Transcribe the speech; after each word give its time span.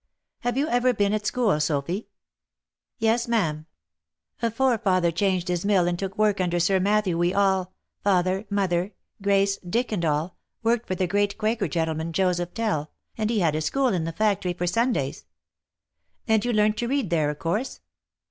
"Have 0.39 0.57
you 0.57 0.67
ever 0.67 0.95
been 0.95 1.13
at 1.13 1.27
school, 1.27 1.59
Sophy?"" 1.59 2.07
Yes, 2.97 3.27
ma'am. 3.27 3.67
Afore 4.41 4.79
father 4.79 5.11
changed 5.11 5.47
his 5.47 5.63
mill 5.63 5.87
and 5.87 5.99
took 5.99 6.17
work 6.17 6.41
under 6.41 6.59
Sir 6.59 6.79
Matthew 6.79 7.19
we 7.19 7.35
all— 7.35 7.73
father, 8.03 8.45
mother, 8.49 8.93
Grace, 9.21 9.57
Dick, 9.57 9.91
and 9.91 10.03
all, 10.03 10.37
worked 10.63 10.87
for 10.87 10.95
the 10.95 11.05
great 11.05 11.37
Quaker 11.37 11.67
gentleman, 11.67 12.13
Joseph 12.13 12.55
Tell, 12.55 12.89
and 13.15 13.29
he 13.29 13.41
had 13.41 13.53
a 13.55 13.61
school 13.61 13.89
in 13.89 14.05
the 14.05 14.11
factory 14.11 14.53
for 14.53 14.65
Sundays."" 14.65 15.25
And 16.27 16.43
you 16.43 16.51
learnt 16.51 16.77
to 16.77 16.87
read 16.87 17.11
there 17.11 17.29
of 17.29 17.37
course?" 17.37 17.81